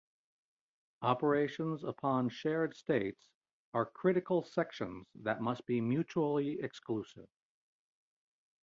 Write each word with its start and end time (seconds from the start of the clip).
Operations 1.03 1.83
upon 1.83 2.29
shared 2.29 2.75
states 2.75 3.23
are 3.75 3.85
critical 3.85 4.43
sections 4.43 5.05
that 5.13 5.41
must 5.41 5.63
be 5.67 5.79
mutually 5.79 6.59
exclusive. 6.59 7.29